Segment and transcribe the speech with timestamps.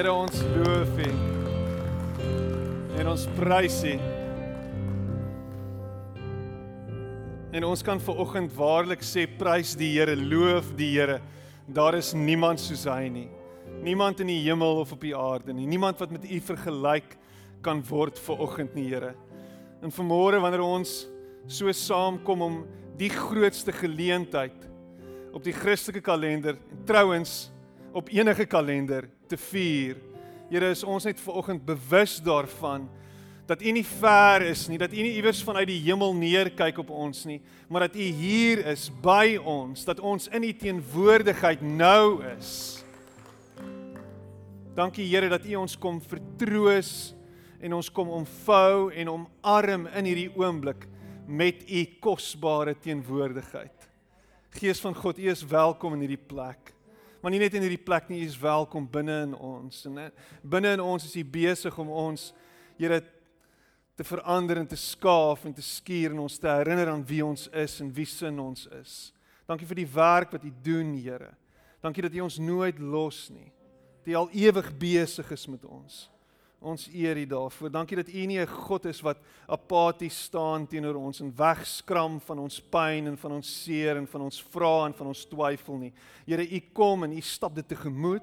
[0.00, 1.08] Here ons loof U.
[2.96, 3.90] En ons prys U.
[7.58, 11.18] En ons kan ver oggend waarlik sê prys die Here, loof die Here.
[11.68, 13.26] Daar is niemand soos hy nie.
[13.84, 15.68] Niemand in die hemel of op die aarde nie.
[15.68, 17.18] Niemand wat met U vergelyk
[17.60, 19.12] kan word ver oggend nie, Here.
[19.84, 21.02] En vanmôre wanneer ons
[21.44, 22.60] so saamkom om
[22.96, 24.64] die grootste geleentheid
[25.36, 26.56] op die Christelike kalender,
[26.88, 27.50] trouens
[27.92, 29.98] op enige kalender te vier.
[30.50, 32.88] Here is ons net ver oggend bewus daarvan
[33.50, 36.92] dat U nie ver is nie, dat U nie iewers vanuit die hemel neerkyk op
[36.94, 42.22] ons nie, maar dat U hier is by ons, dat ons in U teenwoordigheid nou
[42.36, 42.52] is.
[44.78, 46.92] Dankie Here dat U ons kom vertroos
[47.58, 50.86] en ons kom omvou en omarm in hierdie oomblik
[51.26, 53.90] met U kosbare teenwoordigheid.
[54.62, 56.70] Gees van God, U is welkom in hierdie plek.
[57.20, 59.82] Maar nie net in hierdie plek nie, U is welkom binne in ons.
[59.88, 59.98] En
[60.42, 62.30] binne in ons is U besig om ons
[62.80, 63.02] Here
[64.00, 67.42] te verander en te skaaf en te skuur en ons te herinner aan wie ons
[67.52, 68.94] is en wie sin ons is.
[69.44, 71.34] Dankie vir die werk wat U doen, Here.
[71.84, 73.50] Dankie dat U ons nooit los nie.
[74.00, 76.06] Dat U al ewig besig is met ons.
[76.60, 77.70] Ons eer U daarvoor.
[77.72, 82.38] Dankie dat U nie 'n God is wat apaties staan teenoor ons en wegskram van
[82.38, 85.92] ons pyn en van ons seer en van ons vrae en van ons twyfel nie.
[86.26, 88.22] Here, U kom en U stap dit tegemoet.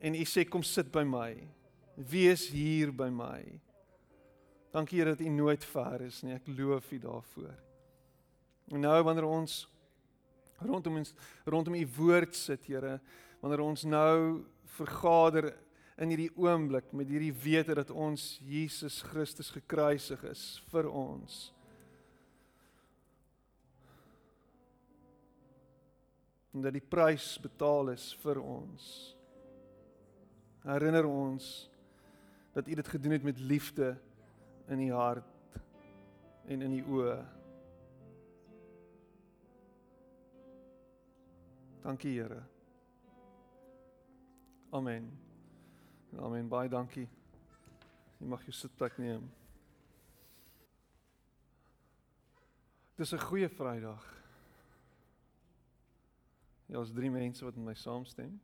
[0.00, 1.48] En U sê kom sit by my.
[1.96, 3.60] Wees hier by my.
[4.72, 6.34] Dankie Here dat U nooit ver is nie.
[6.34, 7.54] Ek loof U daarvoor.
[8.70, 9.68] En nou wanneer ons
[10.62, 13.00] rondom ons rondom U woord sit, Here,
[13.40, 14.44] wanneer ons nou
[14.78, 15.52] vergader
[16.00, 21.50] in hierdie oomblik met hierdie wete dat ons Jesus Christus gekruisig is vir ons.
[26.52, 28.88] En dat die prys betaal is vir ons.
[30.64, 31.52] Herinner ons
[32.52, 33.94] dat U dit gedoen het met liefde
[34.68, 35.60] in U hart
[36.46, 37.20] en in U oë.
[41.82, 42.42] Dankie Here.
[44.70, 45.31] Amen.
[46.18, 46.48] Amen.
[46.48, 47.08] Baie dankie.
[48.20, 49.24] Jy mag jou sitplek neem.
[52.96, 54.04] Dis 'n goeie Vrydag.
[56.66, 58.40] Ja, ons drie mense wat met my saamstem.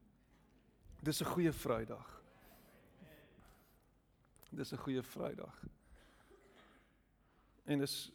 [1.02, 2.22] Dis 'n goeie Vrydag.
[4.50, 5.64] Dis 'n goeie Vrydag.
[7.64, 8.12] En dis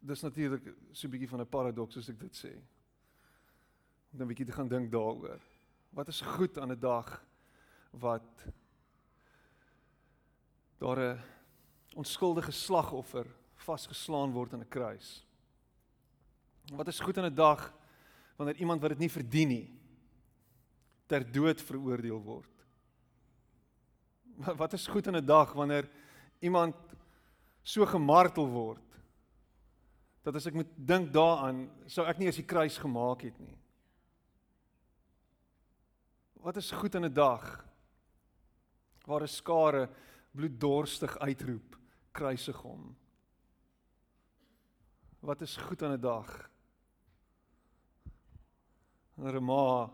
[0.00, 2.52] dis natuurlik so 'n bietjie van 'n paradoks as ek dit sê.
[4.12, 5.40] Om 'n bietjie te gaan dink daaroor.
[5.90, 7.24] Wat is goed aan 'n dag
[7.90, 8.46] wat
[10.78, 11.20] daar 'n
[11.94, 13.26] onskuldige slagoffer
[13.56, 15.26] vasgeslaan word aan 'n kruis.
[16.72, 17.74] Wat is goed aan 'n dag
[18.36, 19.78] wanneer iemand wat dit nie verdien nie
[21.06, 22.54] ter dood veroordeel word?
[24.62, 25.88] Wat is goed aan 'n dag wanneer
[26.38, 26.76] iemand
[27.62, 28.84] so gemartel word
[30.22, 33.56] dat as ek moet dink daaraan sou ek nie as die kruis gemaak het nie.
[36.34, 37.67] Wat is goed aan 'n dag
[39.08, 39.88] waar 'n skare
[40.36, 41.78] bloeddorstig uitroep
[42.12, 42.96] kruisig hom.
[45.20, 46.50] Wat is goed aan 'n dag?
[49.14, 49.90] Wanneer 'n ma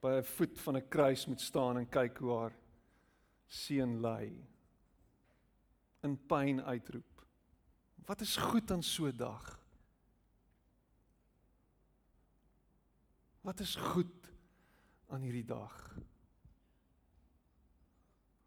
[0.00, 2.56] by 'n voet van 'n kruis moet staan en kyk hoe haar
[3.46, 4.32] seun ly
[6.02, 7.26] in pyn uitroep.
[8.06, 9.60] Wat is goed aan so 'n dag?
[13.40, 14.30] Wat is goed
[15.08, 15.98] aan hierdie dag?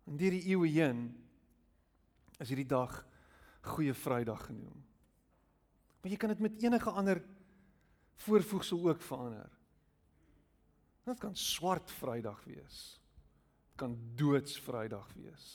[0.10, 1.04] In hierdie eeue heen
[2.42, 2.94] is hierdie dag
[3.70, 4.82] Goeie Vrydag genoem.
[6.02, 7.22] Maar jy kan dit met enige ander
[8.24, 9.52] voorvoegsel ook verander.
[11.06, 13.00] Dit kan swart Vrydag wees.
[13.70, 15.48] Dit kan doodsvrydag wees.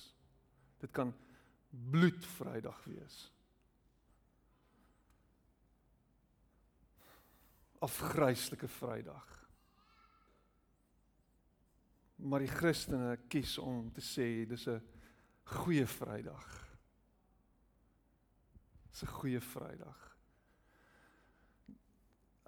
[0.81, 1.14] Dit kan
[1.91, 3.32] bloedvrydag wees.
[7.84, 9.44] Afgryslike Vrydag.
[12.25, 14.81] Maar die Christene kies om te sê dis 'n
[15.44, 16.47] goeie Vrydag.
[18.91, 20.17] Dis 'n goeie Vrydag.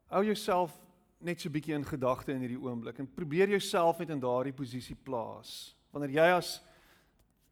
[0.09, 0.79] Hou jouself
[1.21, 4.53] net so 'n bietjie in gedagte in hierdie oomblik en probeer jouself net in daardie
[4.53, 5.77] posisie plaas.
[5.91, 6.63] Wanneer jy as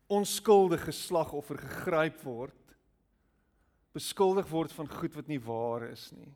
[0.06, 2.76] onskuldige slagoffer gegryp word,
[3.92, 6.34] beskuldig word van goed wat nie waar is nie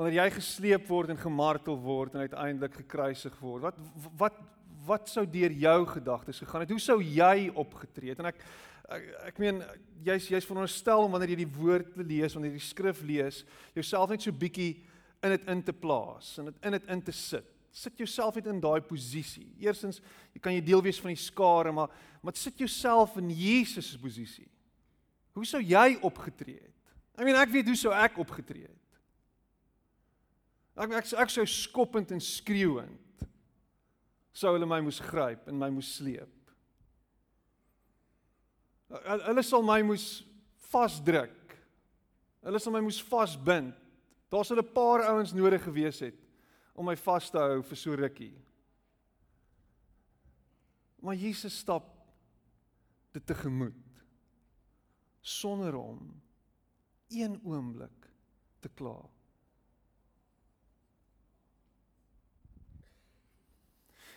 [0.00, 3.78] wanneer jy gesleep word en gemartel word en uiteindelik gekruisig word wat
[4.22, 4.40] wat
[4.88, 8.40] wat sou deur jou gedagtes gegaan het hoe sou jy opgetree het en ek
[8.90, 9.60] ek, ek meen
[10.06, 13.44] jy's jy's veronderstel om wanneer jy die woord lees wanneer jy die skrif lees
[13.76, 14.72] jouself net so bietjie
[15.20, 18.48] in dit in te plaas en dit in dit in te sit Sit jouself net
[18.50, 19.46] in daai posisie.
[19.62, 20.00] Eerstens,
[20.34, 23.98] jy kan jy deel wees van die skare, maar maar sit jouself in Jesus se
[23.98, 24.48] posisie.
[25.32, 26.74] Hoe sou jy opgetree het?
[27.16, 28.79] I mean, ek weet hoe sou ek opgetree het.
[30.76, 33.26] Ek ek, ek sou skoppend en skreeuend
[34.32, 36.30] sou hulle my moes gryp en my moes sleep.
[38.90, 40.06] Hulle sal my moes
[40.70, 41.54] vasdruk.
[42.46, 43.74] Hulle sal my moes vasbind.
[44.30, 46.16] Daar sou 'n paar ouens nodig gewees het
[46.74, 48.34] om my vas te hou vir so rukkie.
[51.02, 51.84] Maar Jesus stap
[53.12, 53.74] dit tegemoet
[55.20, 56.22] sonder om
[57.08, 58.10] een oomblik
[58.60, 59.08] te kla.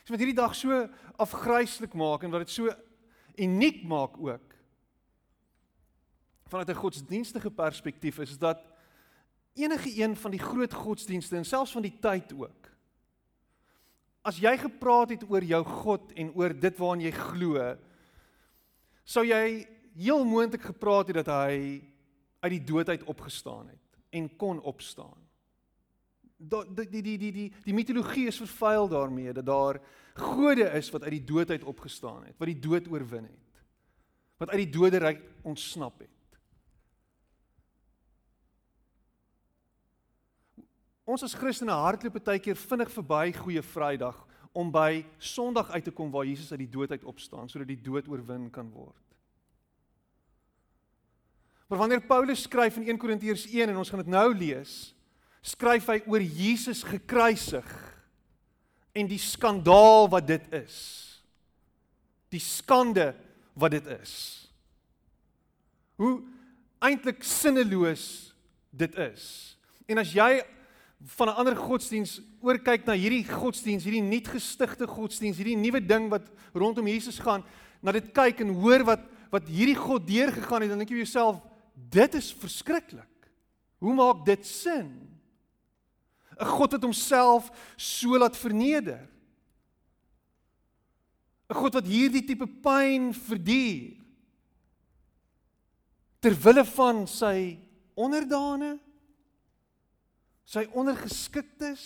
[0.03, 0.83] So wat hierdie dag so
[1.21, 2.71] afgryslik maak en wat dit so
[3.39, 4.50] uniek maak ook
[6.51, 8.59] vanuit 'n godsdienstige perspektief is dat
[9.53, 12.69] enige een van die groot godsdienste en selfs van die tyd ook
[14.21, 17.77] as jy gepraat het oor jou God en oor dit waaraan jy glo
[19.03, 21.81] sou jy heel moontlik gepraat het dat hy
[22.44, 23.79] uit die dood uit opgestaan het
[24.13, 25.23] en kon opstaan.
[26.38, 29.80] Die die die die die die mitologie is vervuil daarmee dat daar
[30.15, 33.63] gode is wat uit die dood uit opgestaan het, wat die dood oorwin het.
[34.38, 36.09] Wat uit die doderyk ontsnap het.
[41.03, 44.21] Ons as Christene hardloop baie keer vinnig verby Goeie Vrydag
[44.53, 47.81] om by Sondag uit te kom waar Jesus uit die dood uit opstaan sodat die
[47.81, 49.01] dood oorwin kan word.
[51.68, 54.94] Maar wanneer Paulus skryf in 1 Korintiërs 1 en ons gaan dit nou lees,
[55.44, 57.68] skryf hy oor Jesus gekruisig
[58.95, 60.78] en die skandaal wat dit is.
[62.34, 63.12] Die skande
[63.60, 64.13] wat dit is.
[66.00, 66.22] Hoe
[66.84, 68.34] eintlik sinneloos
[68.74, 69.25] dit is.
[69.88, 70.42] En as jy
[71.18, 75.86] van 'n ander godsdiens oor kyk na hierdie godsdiens, hierdie nuut gestigte godsdiens, hierdie nuwe
[75.86, 77.44] ding wat rondom Jesus gaan,
[77.81, 79.01] na dit kyk en hoor wat
[79.34, 81.42] wat hierdie God deurgegaan het, dan dink jy jouself,
[81.74, 83.10] dit is verskriklik.
[83.81, 85.12] Hoe maak dit sin?
[86.39, 89.09] 'n God wat homself so laat verneder.
[91.50, 94.01] 'n God wat hierdie tipe pyn verduur
[96.24, 97.59] ter wille van sy
[98.00, 98.80] onderdane
[100.45, 101.83] sy ondergeskiktes.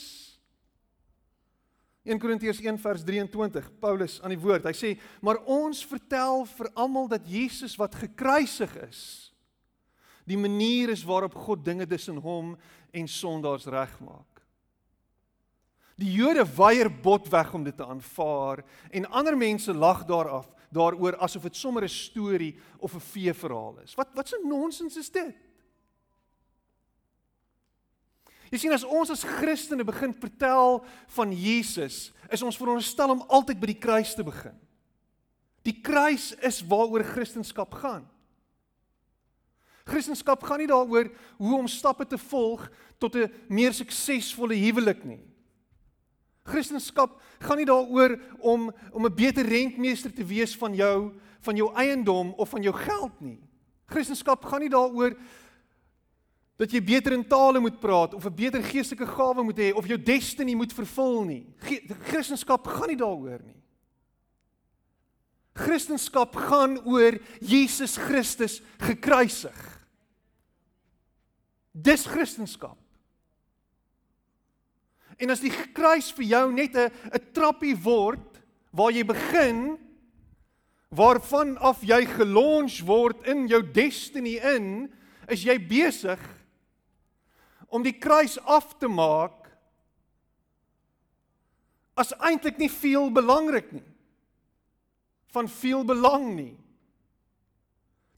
[2.07, 4.67] 1 Korintiërs 1 vers 23 Paulus aan die woord.
[4.69, 4.91] Hy sê
[5.21, 9.01] maar ons vertel vir almal dat Jesus wat gekruisig is
[10.27, 12.55] die manier is waarop God dinge tussen hom
[12.91, 14.36] en sondaars regmaak
[15.97, 18.61] Die Jode weier botweg om dit te aanvaar
[18.93, 23.95] en ander mense lag daaraf daaroor asof dit sommer 'n storie of 'n feeverhaal is.
[23.95, 25.35] Wat wat 'n nonsens is dit?
[28.51, 33.59] Jy sien as ons as Christene begin vertel van Jesus, is ons veronderstel om altyd
[33.59, 34.55] by die kruis te begin.
[35.67, 38.07] Die kruis is waaroor Christendom gaan.
[39.87, 42.69] Christendom gaan nie daaroor hoe om stappe te volg
[42.99, 45.36] tot 'n meer suksesvolle huwelik nie.
[46.47, 47.11] Christendom
[47.43, 52.33] gaan nie daaroor om om 'n beter rentmeester te wees van jou van jou eiendom
[52.33, 53.39] of van jou geld nie.
[53.85, 55.15] Christendom gaan nie daaroor
[56.57, 59.87] dat jy beter in tale moet praat of 'n beter geestelike gawe moet hê of
[59.87, 61.45] jou destiny moet vervul nie.
[62.09, 63.63] Christendom gaan nie daaroor nie.
[65.53, 69.87] Christendom gaan oor Jesus Christus gekruisig.
[71.71, 72.77] Dis Christendom.
[75.17, 79.77] En as die kruis vir jou net 'n 'n trappie word waar jy begin
[80.89, 84.93] waarvan af jy gelons word in jou destiny in,
[85.27, 86.19] is jy besig
[87.67, 89.51] om die kruis af te maak
[91.97, 93.85] as eintlik nie veel belangrik nie
[95.35, 96.55] van veel belang nie.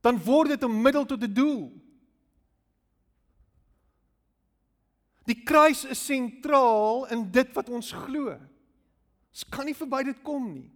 [0.05, 1.71] Dan word dit 'n middel tot 'n doel
[5.29, 10.51] die kruis is sentraal in dit wat ons glo ons kan nie verby dit kom
[10.51, 10.69] nie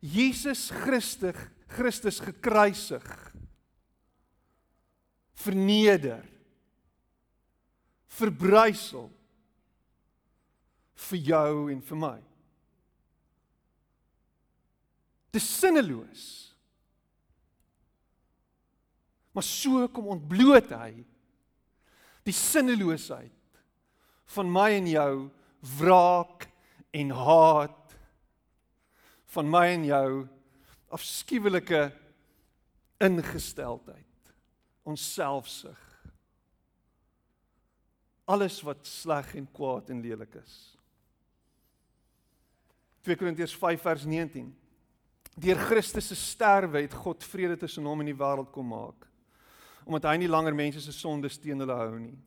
[0.00, 3.04] Jesus Christus Christus gekruisig
[5.38, 6.24] verneder
[8.18, 9.08] verbrysel
[11.08, 12.16] vir jou en vir my.
[15.34, 16.24] Dis sinneloos.
[19.36, 20.92] Maar so kom ontbloot hy
[22.26, 23.34] die sinneloosheid
[24.34, 25.12] van my en jou
[25.78, 26.48] wraak
[26.96, 27.96] en haat
[29.34, 30.12] van my en jou
[30.94, 31.82] afskuwelike
[33.04, 34.32] ingesteldheid
[34.88, 35.88] ons selfsug
[38.28, 40.56] alles wat sleg en kwaad en lelik is.
[43.06, 44.50] 2 Korintiërs 5 vers 19.
[45.38, 49.06] Deur Christus se sterwe het God vrede tussen hom en die wêreld kom maak.
[49.88, 52.18] Omdat hy nie langer mense se sondes teen hulle hou nie.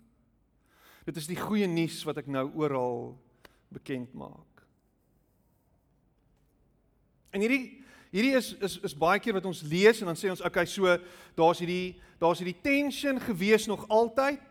[1.05, 3.15] Dit is die goeie nuus wat ek nou oral
[3.73, 4.65] bekend maak.
[7.31, 7.79] En hierdie
[8.11, 10.97] hierdie is is is baie keer wat ons lees en dan sê ons okay, so
[11.37, 14.41] daar's hierdie daar's hierdie tension gewees nog altyd.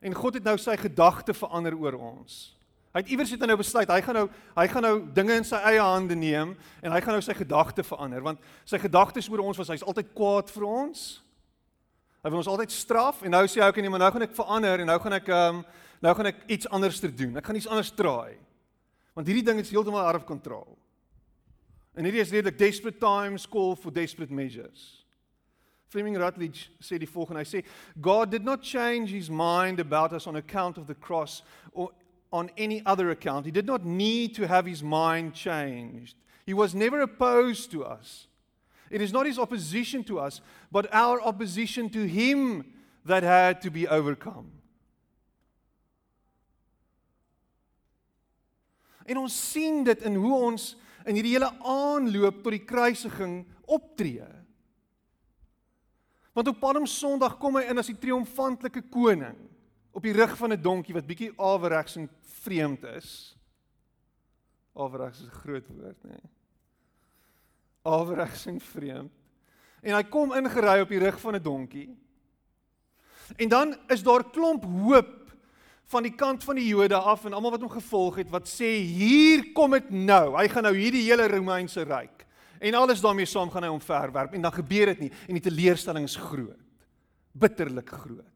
[0.00, 2.56] En God het nou sy gedagte verander oor ons.
[2.90, 5.46] Hy het iewers het hy nou besluit, hy gaan nou hy gaan nou dinge in
[5.46, 9.44] sy eie hande neem en hy gaan nou sy gedagte verander want sy gedagtes oor
[9.46, 11.04] ons was hy's altyd kwaad vir ons.
[12.20, 14.36] Hy wil ons altyd straf en nou sê hy okay nee, maar nou gaan ek
[14.36, 15.64] verander en nou gaan ek ehm um,
[16.00, 17.36] nou gaan ek iets anders te doen.
[17.36, 18.38] Ek gaan iets anders draai.
[19.12, 20.78] Want hierdie ding is heeltemal out of control.
[21.92, 25.04] En hierdie is redelik desperate times call for desperate measures.
[25.90, 27.64] Fleming Rutledge sê die volgende, hy sê
[28.00, 31.90] God did not change his mind about us on account of the cross or
[32.32, 33.44] on any other account.
[33.44, 36.16] He did not need to have his mind changed.
[36.46, 38.28] He was never opposed to us.
[38.90, 42.64] It is not his opposition to us, but our opposition to him
[43.04, 44.50] that had to be overcome.
[49.06, 50.74] En ons sien dit in hoe ons
[51.08, 54.26] in hierdie hele aanloop tot die kruisiging optree.
[56.36, 59.38] Want op Palm Sondag kom hy in as die triomfantelike koning
[59.90, 62.10] op die rug van 'n donkie wat bietjie averegs en
[62.42, 63.36] vreemd is.
[64.74, 66.10] Averegs is 'n groot woord, nê.
[66.10, 66.39] Nee.
[67.82, 69.12] Averegs en vreemd.
[69.80, 71.88] En hy kom ingery op die rug van 'n donkie.
[73.36, 75.20] En dan is daar klomp hoop
[75.90, 78.78] van die kant van die Jode af en almal wat hom gevolg het wat sê
[78.86, 80.36] hier kom dit nou.
[80.36, 82.26] Hy gaan nou hierdie hele Romeinse ryk
[82.60, 86.04] en alles daarmee saam gaan hy omverwerp en dan gebeur dit nie en die teleurstelling
[86.04, 86.58] is groot.
[87.32, 88.26] Bitterlik groot.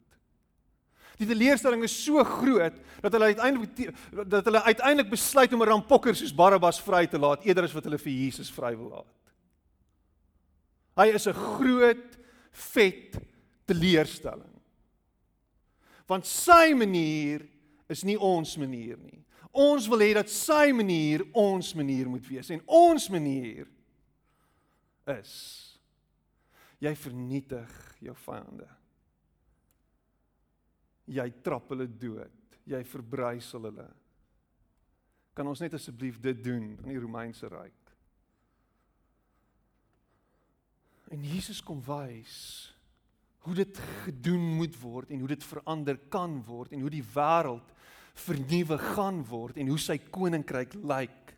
[1.20, 3.92] Die teleurstelling is so groot dat hulle uiteindelik
[4.30, 7.84] dat hulle uiteindelik besluit om 'n rampokker soos Barabbas vry te laat eerder as wat
[7.84, 9.23] hulle vir Jesus vry wil laat.
[10.96, 12.18] Hy is 'n groot
[12.50, 13.18] vet
[13.66, 14.60] teleurstelling.
[16.06, 17.46] Want sy manier
[17.88, 19.24] is nie ons manier nie.
[19.54, 23.68] Ons wil hê dat sy manier ons manier moet wees en ons manier
[25.06, 25.34] is
[26.82, 28.66] jy vernietig jou vyande.
[31.06, 32.58] Jy trap hulle dood.
[32.64, 33.86] Jy verbrysel hulle.
[35.36, 37.83] Kan ons net asseblief dit doen in die Romeinse ryk?
[41.14, 42.36] En Jesus kom wys
[43.44, 47.72] hoe dit gedoen moet word en hoe dit verander kan word en hoe die wêreld
[48.24, 51.34] vernuwe gaan word en hoe sy koninkryk lyk.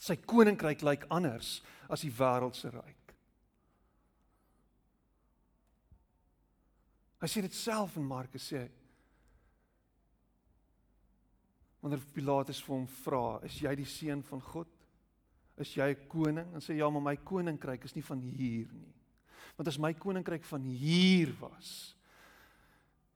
[0.00, 1.58] Sy koninkryk lyk anders
[1.92, 3.14] as die wêreld se ryk.
[7.20, 8.66] Hy sê dit self in Markus sê
[11.84, 14.68] Wanneer Pilatus vir hom vra, "Is jy die seun van God?
[15.56, 18.94] Is jy 'n koning?" Dan sê "Ja, maar my koninkryk is nie van hier nie."
[19.56, 21.96] Want as my koninkryk van hier was,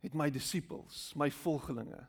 [0.01, 2.07] het my disippels, my volgelinge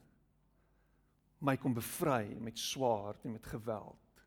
[1.39, 4.23] my kom bevry met swaard en met geweld.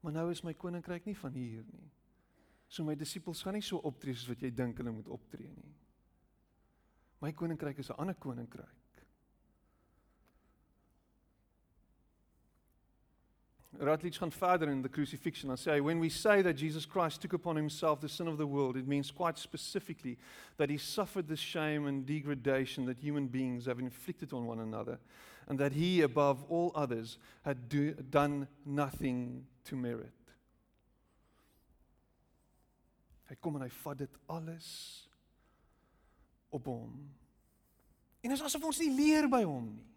[0.00, 1.90] Maar nou is my koninkryk nie van hier nie.
[2.68, 5.74] So my disippels gaan nie so optree soos wat jy dink hulle moet optree nie.
[7.20, 8.74] My koninkryk is 'n ander koninkryk.
[13.80, 17.32] Rutledge gaan verder in the crucifixion and say when we say that Jesus Christ took
[17.32, 20.18] upon himself the sin of the world it means quite specifically
[20.56, 24.98] that he suffered the shame and degradation that human beings have inflicted on one another
[25.48, 30.12] and that he above all others had do, done nothing to merit.
[33.28, 34.68] Hy kom en hy vat dit alles
[36.54, 36.94] op hom.
[38.22, 39.95] En dit is asof ons nie leer by hom nie.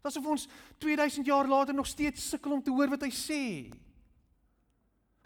[0.00, 0.46] Dit is asof ons
[0.80, 3.42] 2000 jaar later nog steeds sukkel om te hoor wat hy sê.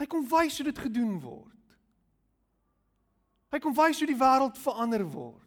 [0.03, 1.77] Hy kom wys hoe dit gedoen word.
[3.55, 5.43] Hy kom wys hoe die wêreld verander word.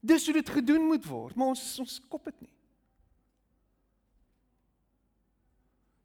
[0.00, 2.54] Dis hoe dit gedoen moet word, maar ons ons kop dit nie.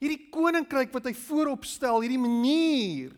[0.04, 3.16] Hierdie koninkryk wat hy voorop stel, hierdie manier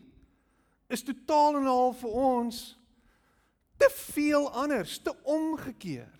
[0.88, 2.60] is totaal en al vir ons
[3.78, 6.17] te veel anders, te omgekeerd.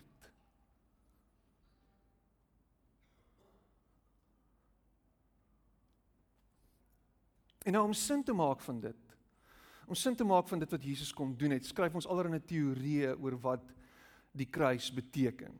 [7.69, 9.17] En nou om sin te maak van dit.
[9.85, 13.11] Om sin te maak van dit wat Jesus kom doen het, skryf ons allerlei teorieë
[13.21, 13.67] oor wat
[14.33, 15.53] die kruis beteken.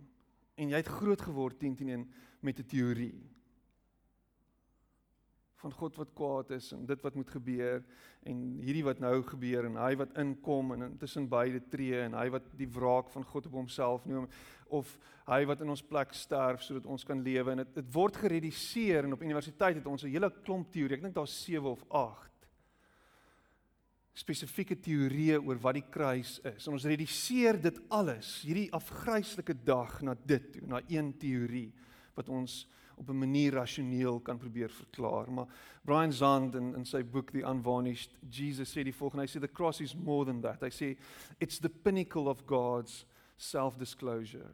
[0.58, 2.08] En jy het groot geword teen teen
[2.42, 3.14] met 'n teorie
[5.60, 7.82] van God wat kwaad is en dit wat moet gebeur
[8.30, 12.30] en hierdie wat nou gebeur en hy wat inkom en intussen beide tree en hy
[12.32, 14.30] wat die wraak van God op homself neem
[14.76, 14.94] of
[15.28, 19.08] hy wat in ons plek sterf sodat ons kan lewe en dit dit word gereduseer
[19.08, 22.30] en op universiteit het ons 'n hele klomp teorie ek dink daar's 7 of 8
[24.16, 30.02] spesifieke teorieë oor wat die kruis is en ons reduseer dit alles hierdie afgryslike dag
[30.02, 31.72] na dit toe na een teorie
[32.16, 32.68] wat ons
[33.00, 35.32] op 'n manier rasioneel kan probeer verklaar.
[35.32, 35.48] Maar
[35.84, 39.48] Brian Zand in in sy boek The Unvarnished Jesus sê die volgende, hy sê the
[39.48, 40.62] cross is more than that.
[40.62, 40.98] Hy sê
[41.40, 43.06] it's the pinnacle of God's
[43.38, 44.54] self-disclosure.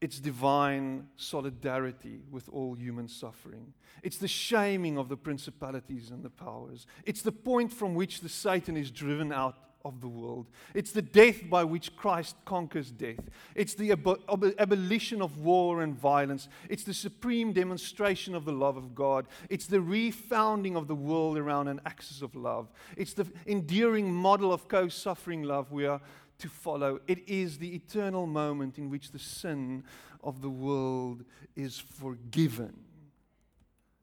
[0.00, 3.72] It's divine solidarity with all human suffering.
[4.02, 6.86] It's the shaming of the principalities and the powers.
[7.04, 10.46] It's the point from which the Satan is driven out of the world.
[10.74, 13.28] It's the death by which Christ conquers death.
[13.54, 16.48] It's the ab- ab- abolition of war and violence.
[16.68, 19.26] It's the supreme demonstration of the love of God.
[19.48, 22.70] It's the refounding of the world around an axis of love.
[22.96, 26.00] It's the enduring model of co suffering love we are
[26.38, 27.00] to follow.
[27.06, 29.84] It is the eternal moment in which the sin
[30.22, 31.24] of the world
[31.56, 32.74] is forgiven.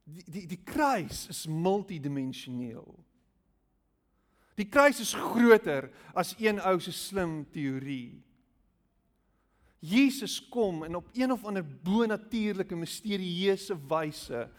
[0.08, 2.96] Die, die, die kruis is multidimensioneel.
[4.60, 5.88] Die kruis is groter
[6.18, 8.20] as een ou se slim teorie.
[9.80, 14.50] Jesus kom en op een of ander bonatuurlike misterieuse wyse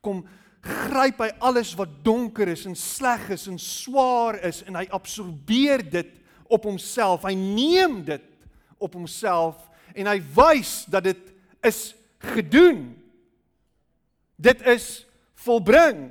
[0.00, 0.22] kom
[0.64, 5.84] gryp hy alles wat donker is en sleg is en swaar is en hy absorbeer
[5.92, 6.14] dit
[6.48, 7.26] op homself.
[7.28, 8.24] Hy neem dit
[8.80, 9.60] op homself
[9.92, 11.32] en hy wys dat dit
[11.64, 11.92] is
[12.32, 12.94] gedoen.
[14.40, 15.04] Dit is
[15.44, 16.08] volbring.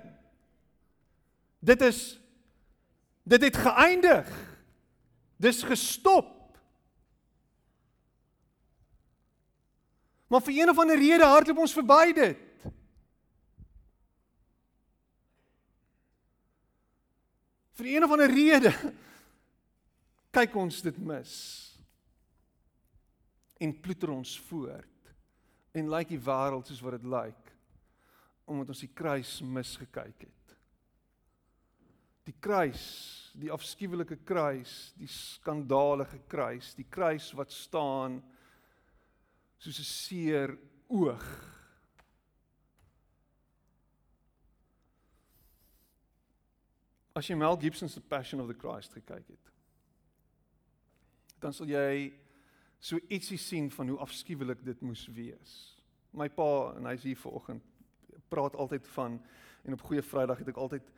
[1.66, 2.04] Dit is
[3.24, 4.30] Dit het geëindig.
[5.36, 6.32] Dis gestop.
[10.28, 12.40] Maar vir een of ander rede hardloop ons verby dit.
[17.74, 18.74] Vir een of ander rede
[20.36, 21.36] kyk ons dit mis.
[23.62, 25.14] En ploeter ons voort.
[25.74, 27.40] En lyk die wêreld soos wat dit lyk
[28.44, 30.43] omdat ons die kruis misgekyk het
[32.24, 32.84] die kruis,
[33.36, 38.22] die afskuwelike kruis, die skandalige kruis, die kruis wat staan
[39.60, 40.58] soos 'n seer
[40.88, 41.26] oog.
[47.16, 49.52] As jy Mel Gibson se Passion of the Christ gekyk het,
[51.40, 52.14] dan sal jy
[52.80, 55.54] so ietsie sien van hoe afskuwelik dit moes wees.
[56.12, 57.64] My pa en hy's hier vanoggend
[58.30, 59.22] praat altyd van
[59.64, 60.92] en op goeie Vrydag het ek altyd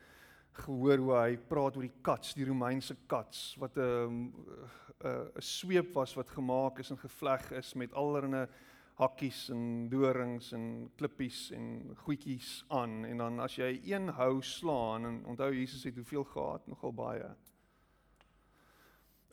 [0.56, 4.32] gehoor hoe hy praat oor die kats, die Romeinse kats wat 'n
[5.04, 8.48] 'n 'n sweep was wat gemaak is en gevleg is met allerlei
[8.96, 15.06] hakkies en dorings en klippies en goedjies aan en dan as jy een hou slaan
[15.06, 17.28] en onthou Jesus het hoeveel gehad nogal baie.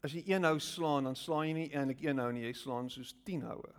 [0.03, 2.91] As jy een hou slaan dan slaan jy nie eintlik een hou nie, jy slaan
[2.91, 3.73] soos 10 houe.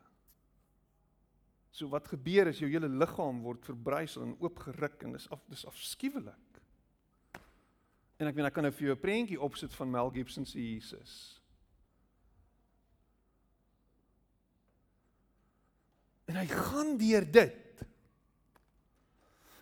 [1.73, 5.65] So wat gebeur is jou hele liggaam word verbrysel en oopgeruk en dis af dis
[5.67, 6.52] afskuwelik.
[8.23, 10.59] En ek weet ek kan nou vir jou 'n prentjie opsit van Mel Gibson se
[10.59, 11.41] Jesus.
[16.31, 17.83] En hy gaan deur dit.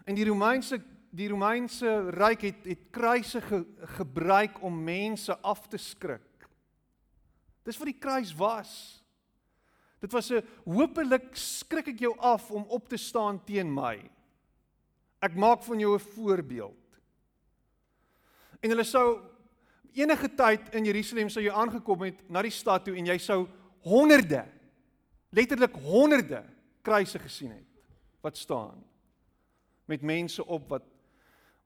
[0.06, 0.78] En die Romeinse
[1.12, 3.66] die Romeinse ryk het het kruise ge,
[3.98, 6.48] gebruik om mense af te skrik.
[7.64, 9.04] Dis wat die kruis was.
[10.00, 14.10] Dit was 'n hopelik skrik ek jou af om op te staan teen my.
[15.20, 16.81] Ek maak van jou 'n voorbeeld.
[18.62, 19.20] En hulle sou
[19.98, 23.44] enige tyd in Jerusalem sou jy aangekom het na die stad toe en jy sou
[23.84, 24.46] honderde
[25.36, 26.44] letterlik honderde
[26.86, 27.68] kruise gesien het
[28.24, 28.80] wat staan
[29.90, 30.86] met mense op wat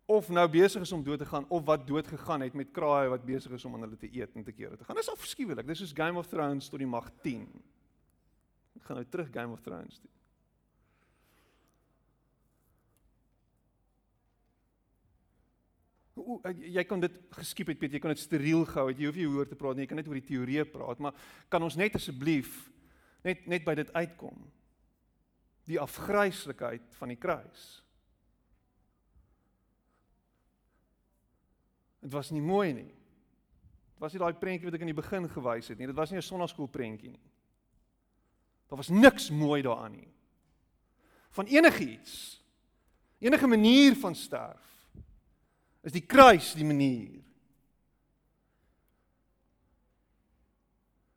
[0.06, 3.10] of nou besig is om dood te gaan of wat dood gegaan het met kraaie
[3.10, 4.96] wat besig is om aan hulle te eet en te kere te gaan.
[4.96, 5.66] Dis afskuwelik.
[5.66, 7.48] Dis soos Game of Thrones tot die mag 10.
[8.78, 10.12] Ek gaan nou terug Game of Thrones toe.
[16.26, 19.00] O, jy kan dit geskiep het, Piet, jy kan dit steriel gehou het.
[19.00, 21.14] Jy hoef nie hoor te praat nie, jy kan net oor die teorie praat, maar
[21.50, 22.66] kan ons net asseblief
[23.26, 24.38] net net by dit uitkom?
[25.66, 27.64] Die afgryslikheid van die kruis.
[32.06, 32.92] Dit was nie mooi nie.
[33.96, 35.90] Dit was nie daai prentjie wat ek in die begin gewys het nie.
[35.90, 37.32] Dit was nie 'n sonnaskool prentjie nie.
[38.70, 40.12] Daar was niks mooi daaraan nie.
[41.32, 42.42] Van enigiets.
[43.20, 44.75] Enige manier van sterf
[45.86, 47.22] is die kruis die manier.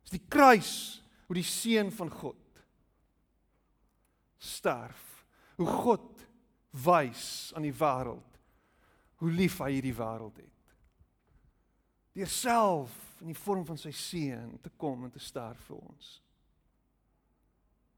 [0.05, 0.73] Is die kruis
[1.27, 2.63] hoe die seun van God
[4.39, 5.05] sterf.
[5.59, 6.25] Hoe God
[6.85, 8.29] wys aan die wêreld
[9.19, 10.75] hoe lief hy hierdie wêreld het.
[12.15, 16.13] Deur self in die vorm van sy seun te kom en te sterf vir ons.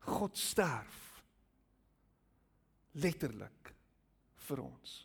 [0.09, 0.97] God sterf
[3.01, 3.71] letterlik
[4.47, 4.95] vir ons.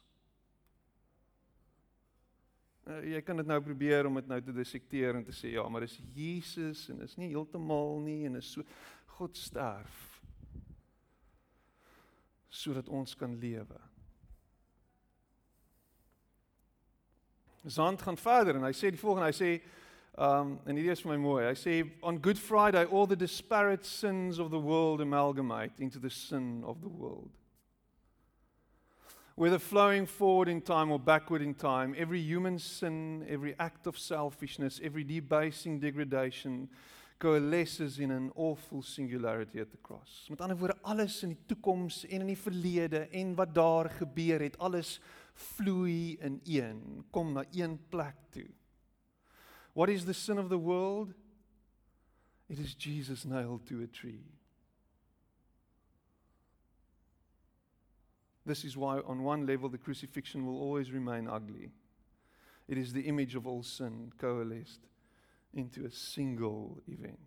[2.87, 5.64] Uh, jy kan dit nou probeer om dit nou te dissekteer en te sê ja,
[5.66, 8.62] maar dis Jesus en is nie heeltemal nie en is so
[9.16, 10.05] God sterf
[12.57, 13.81] sodat ons kan lewe.
[17.66, 19.51] Zand gaan verder en hy sê die volgende, hy sê
[20.16, 21.42] um en hierdie is vir my mooi.
[21.51, 21.75] Hy sê
[22.07, 26.81] on Good Friday all the disparate sins of the world amalgamate into the sin of
[26.81, 27.35] the world.
[29.38, 33.99] Whether flowing forward in time or backward in time, every human sin, every act of
[33.99, 36.70] selfishness, every debasing degradation
[37.18, 40.27] coalesces in an awful singularity at the cross.
[40.31, 44.40] Met ander woorde, alles in die toekoms en in die verlede en wat daar gebeur
[44.40, 45.01] het, alles
[45.35, 48.49] vloei in een, kom na een plek toe.
[49.75, 51.12] What is the sin of the world?
[52.49, 54.36] It is Jesus nailed to a tree.
[58.47, 61.73] This is why, on one level, the crucifixion will always remain ugly.
[62.69, 64.87] It is the image of all sin coalesced
[65.53, 67.19] into a single event.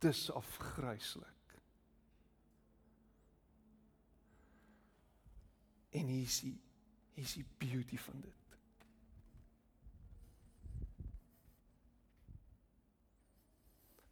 [0.00, 1.26] Dis afgryslik.
[5.90, 6.58] En hier is die
[7.14, 8.56] hier is die beauty van dit.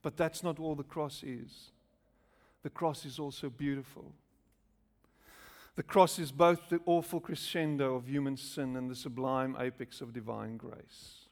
[0.03, 1.73] But that's not all the cross is.
[2.62, 4.12] The cross is also beautiful.
[5.77, 10.12] The cross is both the awful crescendo of human sin and the sublime apex of
[10.12, 11.27] divine grace.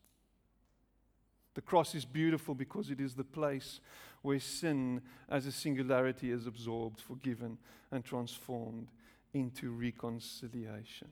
[1.54, 3.80] The cross is beautiful because it is the place
[4.22, 7.58] where sin as a singularity is absorbed, forgiven,
[7.90, 8.88] and transformed
[9.34, 11.08] into reconciliation.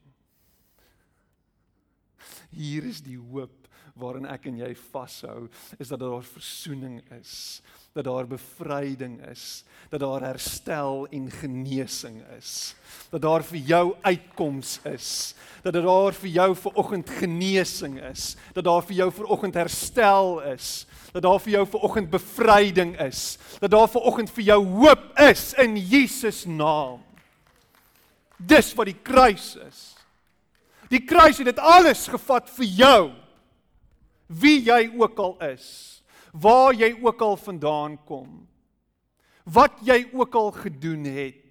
[2.49, 5.47] Hier is die hoop waarin ek en jy vashou,
[5.79, 7.61] is dat daar verzoening is,
[7.97, 12.75] dat daar bevryding is, dat daar herstel en genesing is,
[13.09, 15.33] dat daar vir jou uitkoms is,
[15.63, 21.25] dat daar vir jou vanoggend genesing is, dat daar vir jou vanoggend herstel is, dat
[21.25, 26.45] daar vir jou vanoggend bevryding is, dat daar vanoggend vir jou hoop is in Jesus
[26.45, 27.01] naam.
[28.37, 29.83] Dis wat die kruis is.
[30.93, 33.03] Die kruis het dit alles gevat vir jou.
[34.27, 35.96] Wie jy ook al is,
[36.41, 38.47] waar jy ook al vandaan kom,
[39.43, 41.43] wat jy ook al gedoen het.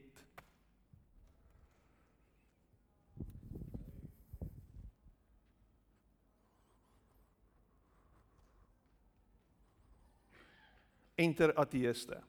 [11.16, 12.20] Enter ateëste.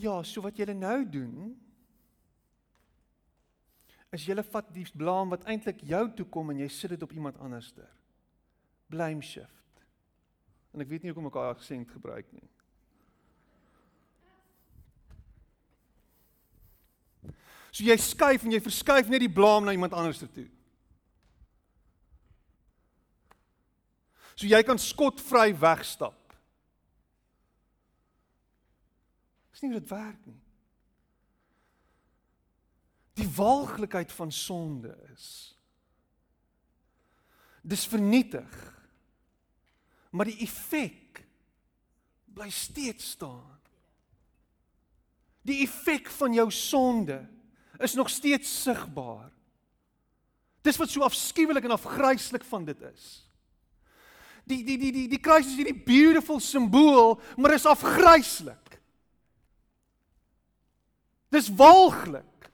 [0.00, 1.52] Ja, so wat julle nou doen,
[4.12, 7.12] is jy vat die blaam wat eintlik jou toe kom en jy sit dit op
[7.12, 7.88] iemand anderster.
[8.88, 9.61] Blame shift.
[10.72, 12.48] En ek weet nie hoekom ek daai aksent gebruik nie.
[17.72, 20.48] So jy skuif en jy verskuif net die blaam na iemand anderster toe.
[24.34, 26.18] So jy kan skotvry wegstap.
[29.52, 30.42] Dis nie hoe dit werk nie
[33.14, 35.26] die walglikheid van sonde is.
[37.62, 38.81] Dis vernietig.
[40.12, 41.22] Maar die effek
[42.32, 43.58] bly steeds staan.
[45.42, 47.18] Die effek van jou sonde
[47.82, 49.30] is nog steeds sigbaar.
[50.62, 53.06] Dis wat so afskuwelik en afgryslik van dit is.
[54.46, 58.78] Die die die die die kruis is hierdie beautiful simbool, maar is afgryslik.
[61.32, 62.50] Dis walglik.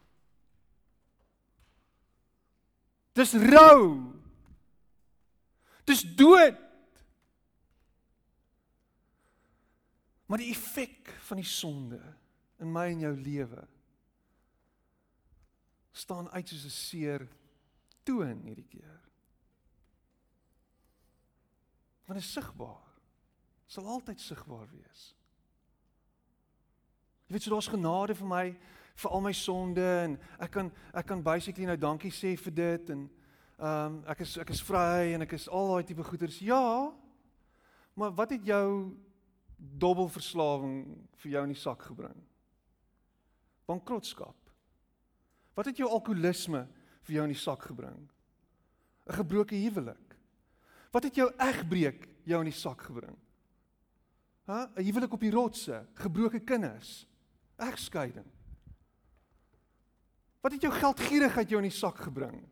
[3.19, 3.99] Dis rou.
[5.85, 6.68] Dis dood.
[10.29, 12.01] Maar die effek van die sonde
[12.61, 13.63] in my en jou lewe
[15.97, 17.29] staan uit soos 'n seer
[18.03, 19.01] toon hierdie keer.
[22.05, 23.01] Want dit is sigbaar.
[23.67, 25.15] Sal altyd sigbaar wees.
[27.27, 28.45] Jy weet so daar's genade vir my
[28.99, 32.91] vir al my sonde en ek kan ek kan basically nou dankie sê vir dit
[32.91, 33.11] en
[33.59, 36.39] ehm um, ek is ek is vry en ek is al daai tipe goeders.
[36.39, 36.93] Ja.
[37.95, 38.97] Maar wat het jou
[39.59, 40.83] dobbelverslawing
[41.23, 42.19] vir jou in die sak gebring?
[43.69, 44.37] Bankrotskap.
[45.59, 46.65] Wat het jou alkoholisme
[47.03, 48.09] vir jou in die sak gebring?
[49.09, 50.17] 'n Gebroke huwelik.
[50.93, 53.17] Wat het jou egbreek jou in die sak gebring?
[54.47, 54.71] Ha?
[54.77, 57.07] 'n Huwelik op die rotse, gebroke kinders,
[57.57, 58.27] egskeiding.
[60.41, 62.49] Wat het jou geldgierigheid jou in die sak gebring?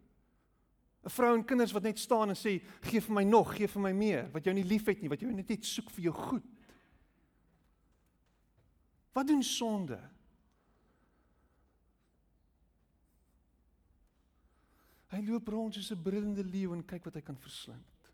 [1.04, 3.82] 'n Vrou en kinders wat net staan en sê, "Gee vir my nog, gee vir
[3.82, 6.55] my meer," wat jou nie liefhet nie, wat jou net net soek vir jou goed.
[9.16, 9.96] Wat doen sonde?
[15.08, 18.10] Hy loop rond soos 'n brullende leeu en kyk wat hy kan verslind.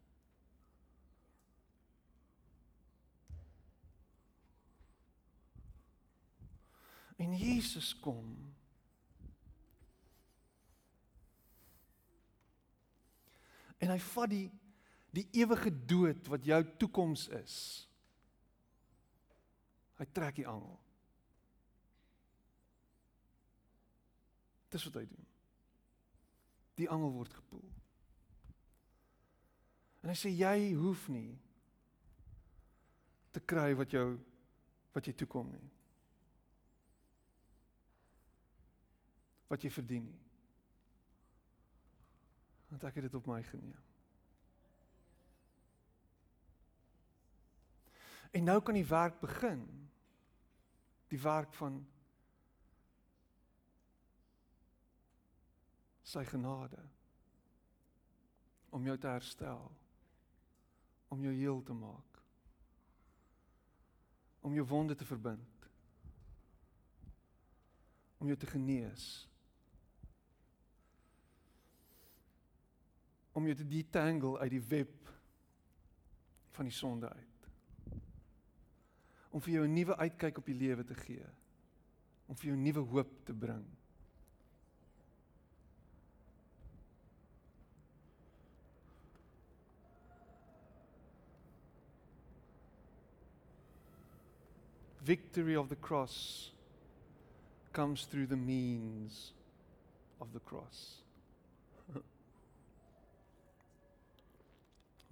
[7.17, 8.55] En Jesus kom.
[13.79, 14.51] En hy vat die
[15.11, 17.59] die ewige dood wat jou toekoms is.
[19.99, 20.82] Hy trek die angel.
[24.73, 25.29] Dis wat hy doen.
[26.81, 27.69] Die angel word gepoel.
[30.03, 31.37] En hy sê jy hoef nie
[33.33, 34.07] te kry wat jou
[34.93, 35.69] wat jy toekom nie.
[39.53, 40.21] wat jy verdien nie.
[42.73, 43.81] Want ek het dit op my geneem.
[48.33, 49.67] En nou kan die werk begin.
[51.13, 51.83] Die werk van
[56.13, 56.81] sy genade
[58.73, 59.67] om jou te herstel.
[61.13, 62.21] Om jou heel te maak.
[64.41, 65.67] Om jou wonde te verbind.
[68.17, 69.11] Om jou te genees.
[73.33, 75.13] om jou te detangle uit die web
[76.57, 77.47] van die sonde uit.
[79.33, 81.27] Om vir jou 'n nuwe uitkyk op die lewe te gee.
[82.27, 83.65] Om vir jou nuwe hoop te bring.
[95.05, 96.51] Victory of the cross
[97.73, 99.33] comes through the means
[100.21, 101.03] of the cross.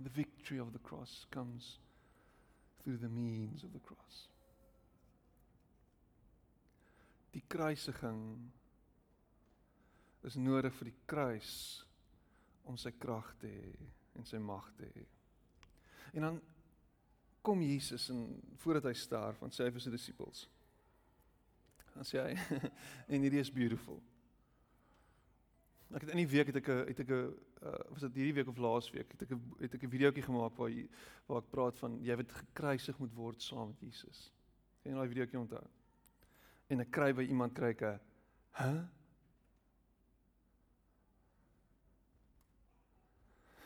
[0.03, 1.79] The victory of the cross comes
[2.83, 4.29] through the means of the cross.
[7.35, 8.51] Die kruisiging
[10.25, 11.53] is nodig vir die kruis
[12.67, 13.75] om sy krag te hê
[14.19, 15.05] en sy mag te hê.
[16.15, 16.41] En dan
[17.43, 18.25] kom Jesus en
[18.63, 20.47] voordat hy sterf, dan sê hy vir sy disippels.
[21.95, 22.35] Dan sê hy
[23.13, 24.01] en hierdie is beautiful.
[25.91, 27.33] Ek het in die week het ek 'n het ek 'n
[27.67, 30.55] uh, was dit hierdie week of laas week het ek het ek 'n videoetjie gemaak
[30.57, 30.87] waar jy,
[31.27, 34.31] waar ek praat van jy wat gekruisig moet word saam met Jesus.
[34.83, 35.67] Ken jy daai videoetjie onthou?
[36.69, 38.01] En ek kry by iemand kry ek 'n?
[38.61, 38.85] Huh?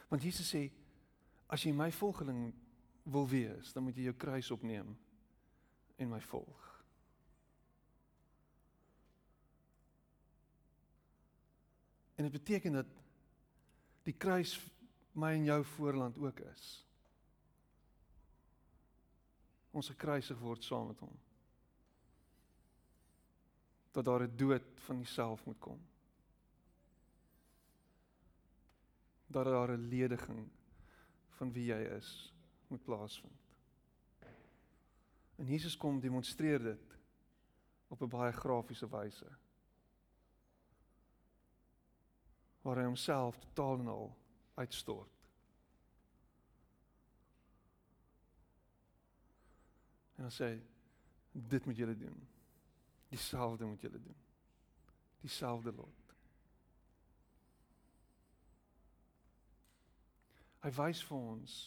[0.08, 0.70] Want Jesus sê
[1.48, 2.54] as jy my volgeling
[3.04, 4.94] wil wees, dan moet jy jou kruis opneem
[6.00, 6.70] en my volg.
[12.14, 12.86] En dit beteken dat
[14.06, 14.56] die kruis
[15.12, 16.64] my en jou voorland ook is.
[19.74, 21.14] Ons gekruisig word saam met hom.
[23.92, 25.80] Dat daar 'n dood van jouself moet kom.
[29.26, 30.48] Dat daar 'n lediging
[31.36, 32.33] van wie jy is
[32.68, 33.42] moet plaasvind.
[35.36, 36.98] En Jesus kom demonstreer dit
[37.88, 39.30] op 'n baie grafiese wyse.
[42.64, 44.06] waar hy homself totaal en al
[44.54, 45.10] uitstort.
[50.14, 50.48] En dan sê
[51.32, 52.28] dit moet julle doen.
[53.08, 54.16] Dieselfde moet julle doen.
[55.20, 56.14] Dieselfde lot.
[60.64, 61.58] Hy wys vir ons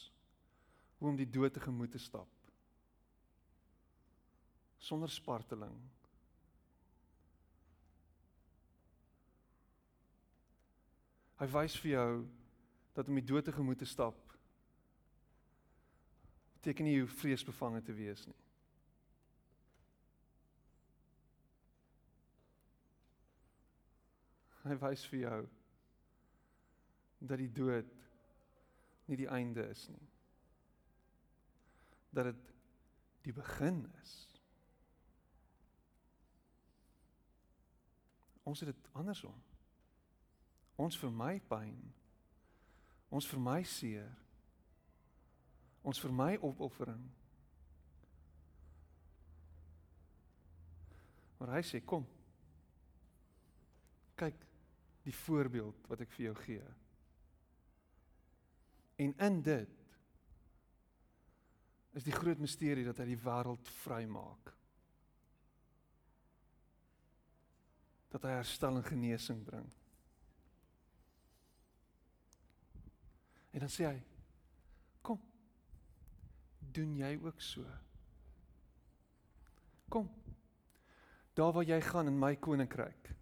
[0.97, 2.29] hoe om die dood te gemoed te stap.
[4.77, 5.77] Sonder sparteling,
[11.38, 12.13] Hy wys vir jou
[12.97, 14.17] dat om die dood tegemoet te stap
[16.57, 18.39] beteken nie jy vreesbevange te wees nie.
[24.65, 25.38] Hy wys vir jou
[27.29, 27.93] dat die dood
[29.07, 30.03] nie die einde is nie.
[32.10, 32.54] Dat dit
[33.28, 34.15] die begin is.
[38.48, 39.36] Ons het dit andersom.
[40.80, 41.78] Ons vir my pyn.
[43.12, 44.12] Ons vir my seer.
[45.88, 47.04] Ons vir my opoffering.
[51.38, 52.06] Maar hy sê kom.
[54.17, 54.46] Kyk
[55.08, 56.70] die voorbeeld wat ek vir jou gee.
[58.98, 59.76] En in dit
[61.97, 64.57] is die groot misterie dat hy die wêreld vrymaak.
[68.17, 69.65] dat hy herstel en genesing bring.
[73.51, 73.97] En dan sê hy:
[75.01, 75.19] "Kom.
[76.60, 77.65] Doen jy ook so?"
[79.89, 80.10] Kom.
[81.33, 83.13] Daar waar jy gaan in my koninkryk.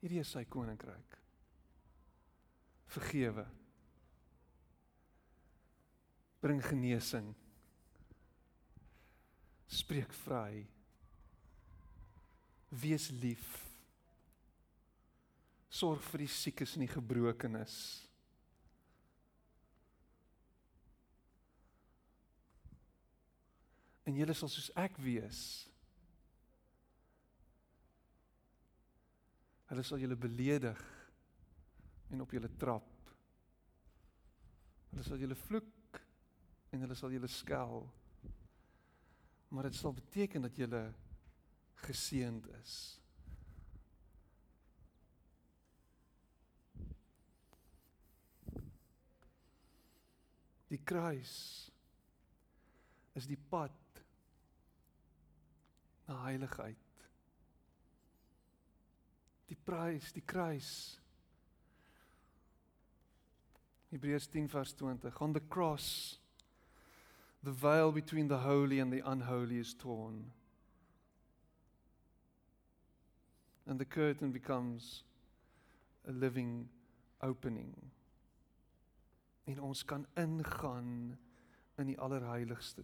[0.00, 1.18] Hierdie is sy koninkryk.
[2.86, 3.46] Vergewe.
[6.40, 7.34] Bring genesing.
[9.66, 10.64] Spreek vry.
[12.70, 13.46] Wees lief.
[15.70, 17.76] Sorg vir die siekes en die gebrokenes.
[24.06, 25.40] En julle sal soos ek wees.
[29.66, 30.82] Hulle sal julle beledig
[32.14, 32.86] en op julle trap.
[34.92, 36.00] Hulle sal julle vloek
[36.70, 37.82] en hulle sal julle skel.
[39.48, 40.92] Maar dit sal beteken dat julle
[41.86, 43.00] geseënd is.
[50.66, 51.36] Die kruis
[53.12, 54.02] is die pad
[56.06, 56.86] na heiligheid
[59.50, 60.70] die prys, die kruis.
[63.92, 65.20] Hebreërs 10 vers 20.
[65.22, 66.18] On the cross
[67.46, 70.32] the veil between the holy and the unholy is torn.
[73.68, 75.04] And the curtain becomes
[76.08, 76.68] a living
[77.22, 77.72] opening.
[79.44, 81.18] En ons kan ingaan
[81.78, 82.82] in die allerheiligste.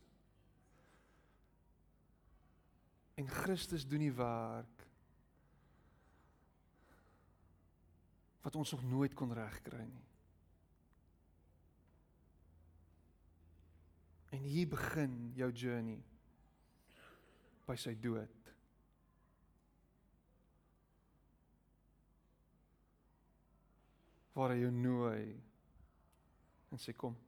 [3.14, 4.87] En Christus doen die werk
[8.42, 10.12] wat ons nog nooit kon regkry nie.
[14.33, 16.01] En hier begin jou journey
[17.68, 18.53] by sy dood.
[24.33, 25.27] Waar hy jou nooi
[26.73, 27.18] en sê kom.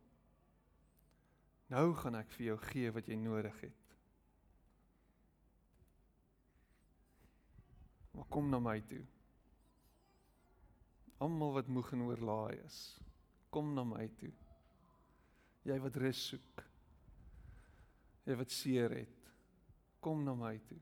[1.69, 3.81] Nou gaan ek vir jou gee wat jy nodig het.
[8.14, 9.03] Maar kom na my toe.
[11.25, 12.79] Almal wat moeg en oorlaai is,
[13.53, 14.33] kom na my toe.
[15.69, 16.64] Jy wat rus soek.
[18.25, 19.33] Jy wat seer het,
[20.01, 20.81] kom na my toe.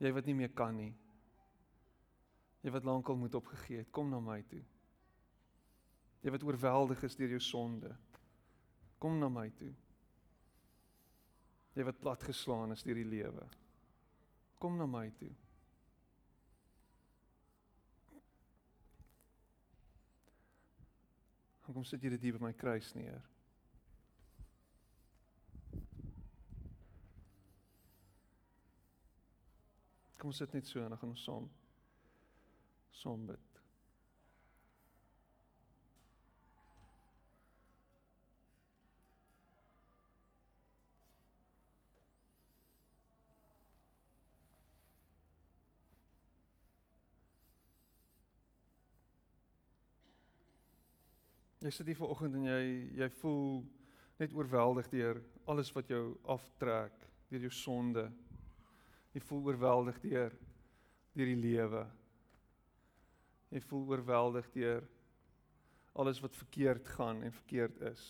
[0.00, 0.92] Jy wat nie meer kan nie.
[2.60, 4.62] Jy wat lankal moet opgegee het, kom na my toe.
[6.20, 7.94] Jy wat oorweldig is deur jou sonde,
[9.00, 9.72] kom na my toe.
[11.76, 13.46] Jy wat platgeslaan is deur die lewe,
[14.60, 15.32] kom na my toe.
[21.70, 23.22] Kom sit jy dit hier by my kruis neer.
[30.20, 31.46] Kom sit net so en dan gaan ons saam
[32.92, 33.46] saam bid.
[51.60, 52.62] Jy sit hier vanoggend en jy
[53.00, 53.62] jy voel
[54.20, 58.10] net oorweldig deur alles wat jou aftrek, deur jou sonde.
[59.14, 60.34] Jy voel oorweldig deur
[61.16, 61.82] deur die lewe.
[63.50, 64.86] Jy voel oorweldig deur
[65.98, 68.04] alles wat verkeerd gaan en verkeerd is.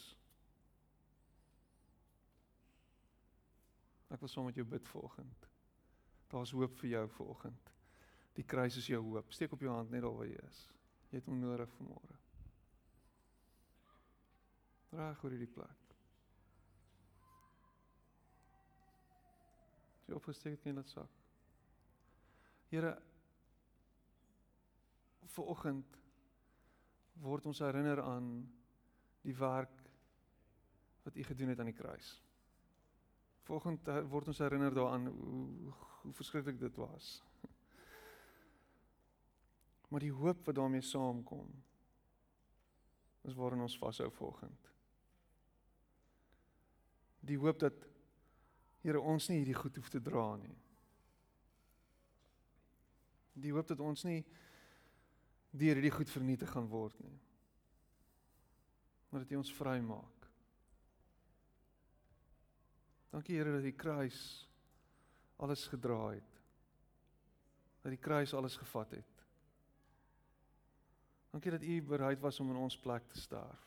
[4.11, 5.49] Ek wil saam met jou bid vanoggend.
[6.31, 7.75] Daar's hoop vir jou vanoggend.
[8.37, 9.33] Die kruis is jou hoop.
[9.33, 10.65] Steek op jou hand net daar waar jy is.
[11.11, 12.21] Jy het hom nodig vanmôre
[14.97, 15.90] reg oor hierdie plek.
[20.11, 21.11] Jy opgesteek het in dit sak.
[22.71, 22.97] Here
[25.31, 25.99] vir oggend
[27.23, 28.33] word ons herinner aan
[29.23, 29.77] die werk
[31.05, 32.09] wat u gedoen het aan die kruis.
[33.47, 37.21] Volgend word ons herinner daaraan hoe hoe verskriklik dit was.
[39.93, 41.51] Maar die hoop wat daarmee saamkom
[43.29, 44.71] is waarin ons vashou volgend
[47.21, 47.87] die hoop dat
[48.81, 50.57] Here ons nie hierdie goed hoef te dra nie.
[53.41, 54.23] Die hoop dat ons nie
[55.51, 57.17] deur hierdie goed vernietig gaan word nie.
[59.11, 60.29] Maar dat U ons vrymaak.
[63.11, 64.21] Dankie Here dat die kruis
[65.43, 66.37] alles gedra het.
[67.83, 69.25] Dat die kruis alles gevat het.
[71.31, 73.67] Dankie dat U bereid was om in ons plek te sterf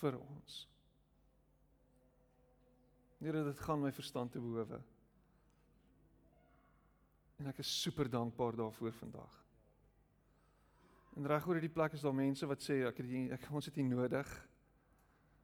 [0.00, 0.69] vir ons.
[3.20, 4.80] Here, dit gaan my verstand te bowe.
[7.40, 9.34] En ek is super dankbaar daarvoor vandag.
[11.16, 13.68] En reg oor hierdie plek is daar mense wat sê ek het die, ek ons
[13.68, 14.28] het nie nodig.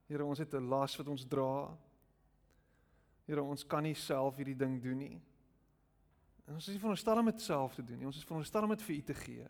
[0.08, 1.76] Here, ons het 'n las wat ons dra.
[3.26, 5.20] Here, ons kan nie self hierdie ding doen nie.
[6.46, 8.06] En ons is nie veronderstel om dit self te doen nie.
[8.06, 9.46] Ons is veronderstel om dit vir U te gee.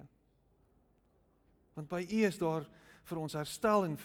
[1.74, 2.66] Want by U is daar
[3.04, 3.98] vir ons herstel en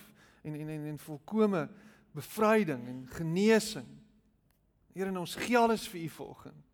[0.44, 1.70] en en en, en volkomme
[2.12, 4.01] bevryding en genesing.
[4.94, 6.68] Here, ons gee alles vir U vanoggend.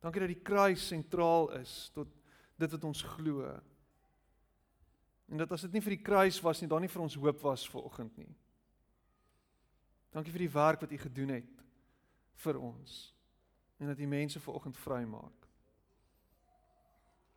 [0.00, 2.12] Dankie dat die kruis sentraal is tot
[2.58, 3.50] dit wat ons glo.
[5.28, 7.42] En dat as dit nie vir die kruis was nie, dan nie vir ons hoop
[7.44, 8.30] was vanoggend nie.
[10.14, 11.64] Dankie vir die werk wat U gedoen het
[12.44, 12.98] vir ons
[13.78, 15.46] en dat U mense vanoggend vrymaak.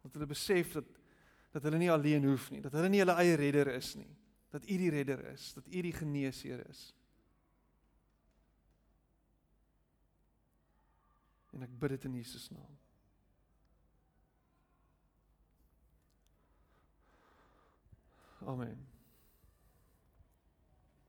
[0.01, 0.97] Dat hulle besef dat
[1.51, 4.07] dat hulle nie alleen hoef nie, dat hulle nie hulle eie redder is nie,
[4.53, 6.85] dat U die redder is, dat U die geneesheer is.
[11.51, 12.77] En ek bid dit in Jesus naam.
[18.45, 18.90] Amen.